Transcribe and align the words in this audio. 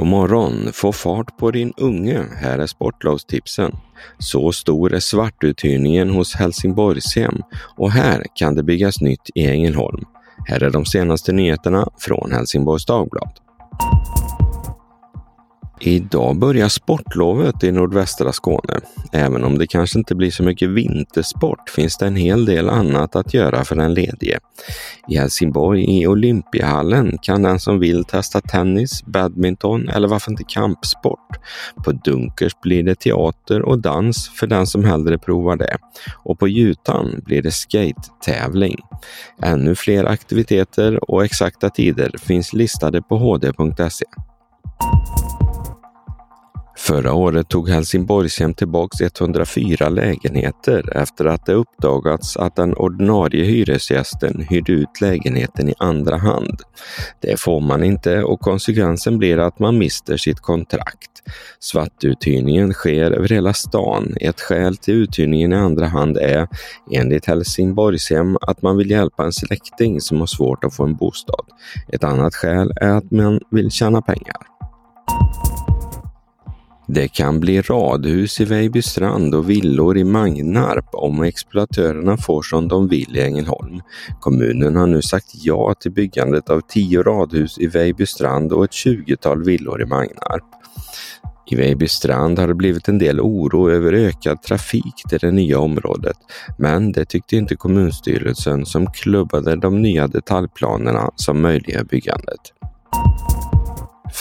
God 0.00 0.08
morgon! 0.08 0.72
Få 0.72 0.92
fart 0.92 1.36
på 1.36 1.50
din 1.50 1.72
unge. 1.76 2.24
Här 2.36 2.58
är 2.58 2.66
sportlovstipsen. 2.66 3.72
Så 4.18 4.52
stor 4.52 4.94
är 4.94 5.00
svartuthyrningen 5.00 6.10
hos 6.10 6.34
Helsingborgshem 6.34 7.42
och 7.76 7.90
här 7.90 8.24
kan 8.34 8.54
det 8.54 8.62
byggas 8.62 9.00
nytt 9.00 9.30
i 9.34 9.46
Ängelholm. 9.46 10.04
Här 10.46 10.62
är 10.62 10.70
de 10.70 10.84
senaste 10.84 11.32
nyheterna 11.32 11.88
från 11.98 12.32
Helsingborgs 12.32 12.86
Dagblad. 12.86 13.39
Idag 15.82 16.38
börjar 16.38 16.68
sportlovet 16.68 17.64
i 17.64 17.72
nordvästra 17.72 18.32
Skåne. 18.32 18.80
Även 19.12 19.44
om 19.44 19.58
det 19.58 19.66
kanske 19.66 19.98
inte 19.98 20.14
blir 20.14 20.30
så 20.30 20.42
mycket 20.42 20.68
vintersport 20.68 21.70
finns 21.70 21.96
det 21.96 22.06
en 22.06 22.16
hel 22.16 22.44
del 22.44 22.68
annat 22.68 23.16
att 23.16 23.34
göra 23.34 23.64
för 23.64 23.76
den 23.76 23.94
ledige. 23.94 24.38
I 25.08 25.16
Helsingborg 25.16 26.00
i 26.00 26.06
Olympiahallen 26.06 27.18
kan 27.22 27.42
den 27.42 27.60
som 27.60 27.78
vill 27.78 28.04
testa 28.04 28.40
tennis, 28.40 29.04
badminton 29.06 29.88
eller 29.88 30.08
varför 30.08 30.30
inte 30.30 30.44
kampsport. 30.44 31.28
På 31.84 31.92
Dunkers 31.92 32.52
blir 32.62 32.82
det 32.82 32.94
teater 32.94 33.62
och 33.62 33.78
dans 33.78 34.30
för 34.34 34.46
den 34.46 34.66
som 34.66 34.84
hellre 34.84 35.18
provar 35.18 35.56
det. 35.56 35.76
Och 36.24 36.38
på 36.38 36.48
Jutan 36.48 37.20
blir 37.24 37.42
det 37.42 37.50
skate-tävling. 37.52 38.76
Ännu 39.42 39.74
fler 39.74 40.04
aktiviteter 40.04 41.10
och 41.10 41.24
exakta 41.24 41.70
tider 41.70 42.14
finns 42.18 42.52
listade 42.52 43.02
på 43.02 43.16
hd.se. 43.16 44.06
Förra 46.90 47.14
året 47.14 47.48
tog 47.48 47.68
Helsingborgshem 47.68 48.54
tillbaks 48.54 49.00
104 49.00 49.88
lägenheter 49.88 50.96
efter 50.96 51.24
att 51.24 51.46
det 51.46 51.52
uppdagats 51.52 52.36
att 52.36 52.56
den 52.56 52.74
ordinarie 52.74 53.44
hyresgästen 53.44 54.46
hyrde 54.50 54.72
ut 54.72 55.00
lägenheten 55.00 55.68
i 55.68 55.74
andra 55.78 56.16
hand. 56.16 56.62
Det 57.20 57.40
får 57.40 57.60
man 57.60 57.84
inte 57.84 58.22
och 58.22 58.40
konsekvensen 58.40 59.18
blir 59.18 59.38
att 59.38 59.58
man 59.58 59.78
mister 59.78 60.16
sitt 60.16 60.40
kontrakt. 60.40 61.10
Svartuthyrningen 61.60 62.72
sker 62.72 63.10
över 63.10 63.28
hela 63.28 63.52
stan. 63.52 64.14
Ett 64.20 64.40
skäl 64.40 64.76
till 64.76 64.94
uthyrningen 64.94 65.52
i 65.52 65.56
andra 65.56 65.86
hand 65.86 66.16
är, 66.16 66.48
enligt 66.92 67.26
Helsingborgshem, 67.26 68.36
att 68.40 68.62
man 68.62 68.76
vill 68.76 68.90
hjälpa 68.90 69.24
en 69.24 69.32
släkting 69.32 70.00
som 70.00 70.20
har 70.20 70.26
svårt 70.26 70.64
att 70.64 70.74
få 70.74 70.84
en 70.84 70.96
bostad. 70.96 71.46
Ett 71.92 72.04
annat 72.04 72.34
skäl 72.34 72.72
är 72.76 72.90
att 72.90 73.10
man 73.10 73.40
vill 73.50 73.70
tjäna 73.70 74.02
pengar. 74.02 74.39
Det 76.94 77.08
kan 77.08 77.40
bli 77.40 77.60
radhus 77.60 78.40
i 78.40 78.44
Vejbystrand 78.44 79.34
och 79.34 79.50
villor 79.50 79.98
i 79.98 80.04
Magnarp 80.04 80.88
om 80.92 81.22
exploatörerna 81.22 82.16
får 82.16 82.42
som 82.42 82.68
de 82.68 82.88
vill 82.88 83.16
i 83.16 83.20
Ängelholm. 83.20 83.80
Kommunen 84.20 84.76
har 84.76 84.86
nu 84.86 85.02
sagt 85.02 85.30
ja 85.32 85.74
till 85.80 85.92
byggandet 85.92 86.50
av 86.50 86.60
tio 86.60 87.02
radhus 87.02 87.58
i 87.58 87.66
Vejbystrand 87.66 88.52
och 88.52 88.64
ett 88.64 88.72
tjugotal 88.72 89.44
villor 89.44 89.82
i 89.82 89.84
Magnarp. 89.84 90.44
I 91.46 91.56
Vejbystrand 91.56 92.38
har 92.38 92.48
det 92.48 92.54
blivit 92.54 92.88
en 92.88 92.98
del 92.98 93.20
oro 93.20 93.70
över 93.70 93.92
ökad 93.92 94.42
trafik 94.42 95.02
till 95.08 95.18
det 95.18 95.30
nya 95.30 95.58
området, 95.58 96.16
men 96.58 96.92
det 96.92 97.04
tyckte 97.04 97.36
inte 97.36 97.56
kommunstyrelsen 97.56 98.66
som 98.66 98.92
klubbade 98.92 99.56
de 99.56 99.82
nya 99.82 100.06
detaljplanerna 100.06 101.10
som 101.16 101.40
möjliggör 101.40 101.84
byggandet. 101.84 102.40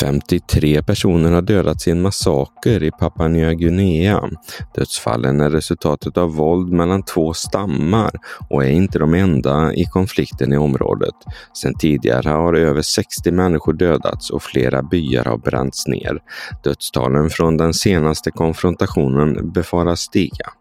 53 0.00 0.82
personer 0.82 1.32
har 1.32 1.42
dödats 1.42 1.88
i 1.88 1.90
en 1.90 2.02
massaker 2.02 2.82
i 2.82 2.90
Papua 2.90 3.28
Nya 3.28 3.54
Guinea. 3.54 4.30
Dödsfallen 4.74 5.40
är 5.40 5.50
resultatet 5.50 6.16
av 6.16 6.34
våld 6.34 6.72
mellan 6.72 7.02
två 7.02 7.34
stammar 7.34 8.10
och 8.50 8.64
är 8.64 8.70
inte 8.70 8.98
de 8.98 9.14
enda 9.14 9.74
i 9.74 9.84
konflikten 9.84 10.52
i 10.52 10.56
området. 10.56 11.14
Sedan 11.54 11.74
tidigare 11.74 12.28
har 12.28 12.54
över 12.54 12.82
60 12.82 13.30
människor 13.30 13.72
dödats 13.72 14.30
och 14.30 14.42
flera 14.42 14.82
byar 14.82 15.24
har 15.24 15.38
bränts 15.38 15.86
ner. 15.86 16.18
Dödstalen 16.64 17.30
från 17.30 17.56
den 17.56 17.74
senaste 17.74 18.30
konfrontationen 18.30 19.52
befaras 19.52 20.00
stiga. 20.00 20.52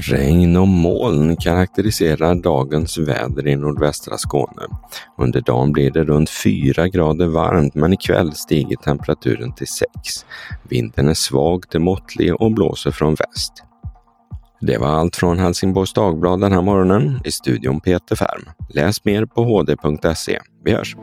Regn 0.00 0.56
och 0.56 0.68
moln 0.68 1.36
karaktäriserar 1.36 2.34
dagens 2.34 2.98
väder 2.98 3.46
i 3.46 3.56
nordvästra 3.56 4.18
Skåne. 4.18 4.62
Under 5.18 5.40
dagen 5.40 5.72
blir 5.72 5.90
det 5.90 6.04
runt 6.04 6.30
4 6.30 6.88
grader 6.88 7.26
varmt 7.26 7.74
men 7.74 7.92
ikväll 7.92 8.32
stiger 8.32 8.76
temperaturen 8.76 9.52
till 9.52 9.66
6. 9.66 9.88
Vinden 10.68 11.08
är 11.08 11.14
svag 11.14 11.68
till 11.70 11.80
måttlig 11.80 12.34
och 12.40 12.52
blåser 12.52 12.90
från 12.90 13.14
väst. 13.14 13.52
Det 14.60 14.78
var 14.78 14.88
allt 14.88 15.16
från 15.16 15.38
Helsingborgs 15.38 15.92
Dagblad 15.92 16.40
den 16.40 16.52
här 16.52 16.62
morgonen. 16.62 17.20
I 17.24 17.30
studion 17.30 17.80
Peter 17.80 18.16
Färm. 18.16 18.44
Läs 18.68 19.04
mer 19.04 19.26
på 19.26 19.44
hd.se. 19.44 20.38
Vi 20.64 20.72
hörs! 20.72 20.96